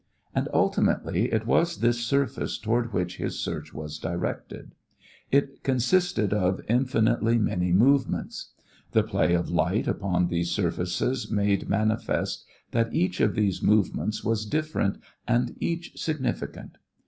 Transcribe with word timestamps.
And 0.33 0.47
ultimately 0.51 1.31
it 1.31 1.45
was 1.45 1.77
this 1.77 1.99
surface 2.03 2.57
toward 2.57 2.91
which 2.91 3.17
his 3.17 3.37
search 3.39 3.71
was 3.71 3.99
directed. 3.99 4.71
It 5.29 5.61
consisted 5.61 6.33
of 6.33 6.59
infinitely 6.67 7.37
many 7.37 7.71
movements. 7.71 8.49
The 8.93 9.03
play 9.03 9.35
of 9.35 9.51
light 9.51 9.87
upon 9.87 10.25
these 10.29 10.49
surfaces 10.49 11.29
made 11.29 11.69
manifest 11.69 12.45
that 12.71 12.91
each 12.91 13.21
of 13.21 13.35
these 13.35 13.61
movements 13.61 14.23
was 14.23 14.47
different 14.47 14.97
and 15.27 15.55
each 15.59 16.01
significant. 16.01 16.79